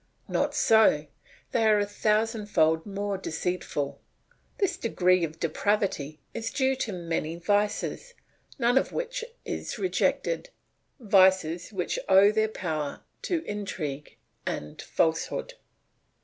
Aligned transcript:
Not 0.27 0.55
so, 0.55 1.05
they 1.51 1.63
are 1.67 1.77
a 1.77 1.85
thousandfold 1.85 2.87
more 2.87 3.19
deceitful. 3.19 4.01
This 4.57 4.75
degree 4.75 5.23
of 5.23 5.39
depravity 5.39 6.19
is 6.33 6.49
due 6.49 6.75
to 6.77 6.91
many 6.91 7.35
vices, 7.35 8.15
none 8.57 8.79
of 8.79 8.91
which 8.91 9.23
is 9.45 9.77
rejected, 9.77 10.49
vices 10.99 11.71
which 11.71 11.99
owe 12.09 12.31
their 12.31 12.49
power 12.49 13.03
to 13.21 13.43
intrigue 13.45 14.17
and 14.43 14.81
falsehood. 14.81 15.53